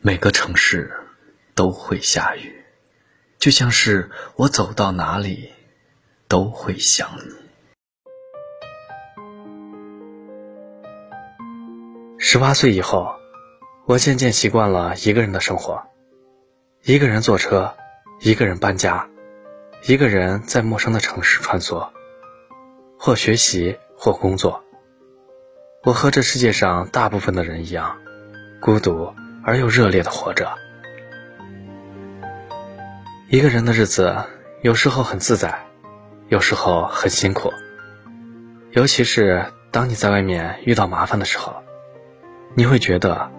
[0.00, 0.92] 每个城市
[1.56, 2.64] 都会下雨，
[3.38, 5.50] 就像是我走到哪里
[6.28, 7.34] 都会想你。
[12.16, 13.16] 十八岁以后，
[13.86, 15.82] 我渐渐习惯了一个人的生活，
[16.84, 17.74] 一个人坐车，
[18.20, 19.08] 一个人搬家，
[19.88, 21.90] 一个人在陌生的城市穿梭，
[22.96, 24.64] 或学习，或工作。
[25.82, 27.98] 我和这世界上大部分的人一样，
[28.60, 29.12] 孤独。
[29.48, 30.46] 而又热烈的活着。
[33.30, 34.14] 一个人的日子，
[34.60, 35.58] 有时候很自在，
[36.28, 37.50] 有时候很辛苦。
[38.72, 41.56] 尤其是当你在外面遇到麻烦的时候，
[42.54, 43.30] 你会觉得，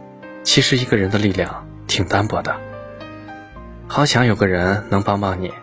[0.44, 2.60] 其实一个人的力量挺单薄的。
[3.88, 5.54] 好想有个人能帮帮你。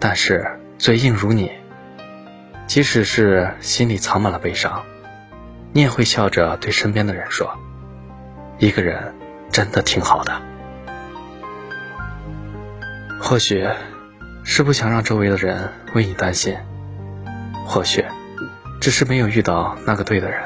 [0.00, 1.52] 但是嘴硬如你，
[2.66, 4.82] 即使是心里藏满了悲伤，
[5.74, 7.54] 你也会笑着对身边的人说。
[8.58, 9.14] 一个人
[9.50, 10.40] 真的挺好的，
[13.20, 13.68] 或许
[14.44, 16.56] 是不想让周围的人为你担心，
[17.66, 18.02] 或许
[18.80, 20.42] 只是没有遇到那个对的人，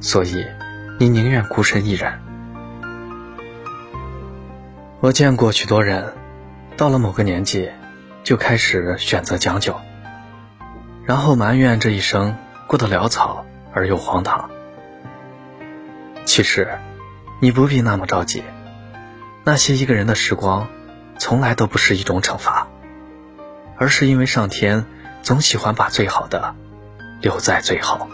[0.00, 0.46] 所以
[1.00, 2.12] 你宁愿孤身一人。
[5.00, 6.12] 我见过许多人，
[6.76, 7.68] 到了某个年纪，
[8.22, 9.76] 就开始选择将就，
[11.04, 12.36] 然后埋怨这一生
[12.68, 14.48] 过得潦草而又荒唐。
[16.24, 16.78] 其实。
[17.40, 18.42] 你不必那么着急，
[19.44, 20.68] 那些一个人的时光，
[21.18, 22.66] 从来都不是一种惩罚，
[23.76, 24.84] 而是因为上天
[25.22, 26.56] 总喜欢把最好的
[27.20, 28.08] 留在最后。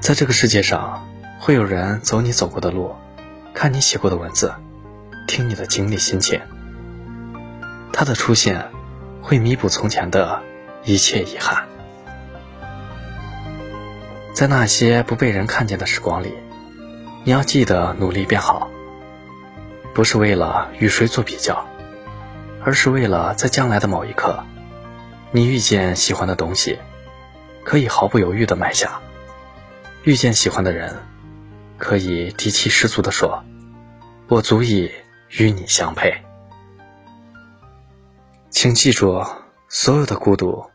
[0.00, 1.08] 在这个世界上，
[1.40, 2.94] 会有人走你走过的路，
[3.54, 4.54] 看你写过的文字，
[5.26, 6.40] 听你的经历心情。
[7.92, 8.70] 他的出现，
[9.20, 10.40] 会弥补从前的
[10.84, 11.66] 一切遗憾。
[14.32, 16.32] 在那些不被人看见的时光里。
[17.24, 18.68] 你要记得努力变好，
[19.94, 21.64] 不是为了与谁做比较，
[22.64, 24.42] 而是为了在将来的某一刻，
[25.30, 26.80] 你遇见喜欢的东西，
[27.64, 29.00] 可以毫不犹豫的买下；
[30.02, 30.96] 遇见喜欢的人，
[31.78, 33.44] 可以底气十足的说
[34.26, 34.90] ：“我足以
[35.28, 36.12] 与你相配。”
[38.50, 39.24] 请记住，
[39.68, 40.68] 所有的孤独，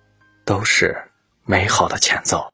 [0.46, 1.12] 都是
[1.44, 2.54] 美好的前奏。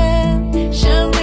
[0.71, 1.20] 想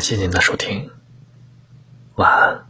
[0.00, 0.90] 感谢您的收听，
[2.14, 2.69] 晚安。